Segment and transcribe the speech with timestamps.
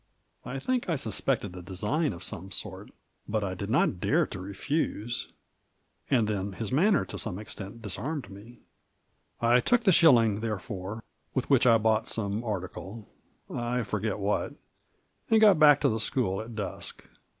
[0.43, 2.89] I think I suspected a design of some sort,
[3.29, 5.31] but I did not dare to refuse,
[6.09, 8.61] and then his manner to some extent disarmed me.
[9.43, 11.03] I took the shilling, therefore,
[11.35, 13.07] with which I bought some article—
[13.53, 14.55] I forget what—
[15.29, 17.07] ^and got back to the school at dusk.